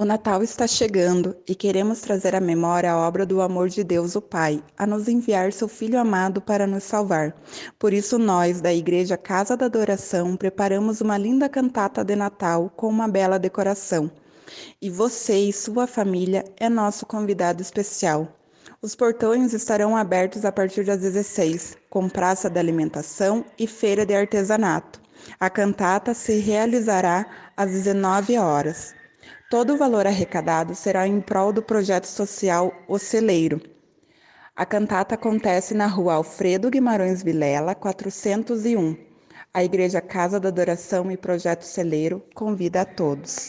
O 0.00 0.04
Natal 0.04 0.44
está 0.44 0.64
chegando 0.64 1.36
e 1.44 1.56
queremos 1.56 2.00
trazer 2.00 2.32
à 2.32 2.40
memória 2.40 2.92
a 2.92 2.96
obra 2.96 3.26
do 3.26 3.42
amor 3.42 3.68
de 3.68 3.82
Deus, 3.82 4.14
o 4.14 4.22
Pai, 4.22 4.62
a 4.76 4.86
nos 4.86 5.08
enviar 5.08 5.52
seu 5.52 5.66
Filho 5.66 5.98
amado 5.98 6.40
para 6.40 6.68
nos 6.68 6.84
salvar. 6.84 7.34
Por 7.80 7.92
isso, 7.92 8.16
nós, 8.16 8.60
da 8.60 8.72
Igreja 8.72 9.16
Casa 9.16 9.56
da 9.56 9.66
Adoração, 9.66 10.36
preparamos 10.36 11.00
uma 11.00 11.18
linda 11.18 11.48
cantata 11.48 12.04
de 12.04 12.14
Natal 12.14 12.72
com 12.76 12.86
uma 12.86 13.08
bela 13.08 13.40
decoração. 13.40 14.08
E 14.80 14.88
você 14.88 15.36
e 15.36 15.52
sua 15.52 15.88
família 15.88 16.44
é 16.58 16.68
nosso 16.68 17.04
convidado 17.04 17.60
especial. 17.60 18.28
Os 18.80 18.94
portões 18.94 19.52
estarão 19.52 19.96
abertos 19.96 20.44
a 20.44 20.52
partir 20.52 20.84
das 20.84 21.00
16, 21.00 21.76
com 21.90 22.08
praça 22.08 22.48
de 22.48 22.60
alimentação 22.60 23.44
e 23.58 23.66
feira 23.66 24.06
de 24.06 24.14
artesanato. 24.14 25.02
A 25.40 25.50
cantata 25.50 26.14
se 26.14 26.38
realizará 26.38 27.26
às 27.56 27.72
19 27.72 28.38
horas. 28.38 28.96
Todo 29.50 29.72
o 29.72 29.76
valor 29.78 30.06
arrecadado 30.06 30.74
será 30.74 31.06
em 31.08 31.22
prol 31.22 31.54
do 31.54 31.62
projeto 31.62 32.04
social 32.04 32.70
O 32.86 32.98
Celeiro. 32.98 33.58
A 34.54 34.66
cantata 34.66 35.14
acontece 35.14 35.72
na 35.72 35.86
rua 35.86 36.16
Alfredo 36.16 36.68
Guimarães 36.68 37.22
Vilela, 37.22 37.74
401. 37.74 38.94
A 39.54 39.64
Igreja 39.64 40.02
Casa 40.02 40.38
da 40.38 40.50
Adoração 40.50 41.10
e 41.10 41.16
Projeto 41.16 41.62
Celeiro 41.62 42.22
convida 42.34 42.82
a 42.82 42.84
todos. 42.84 43.46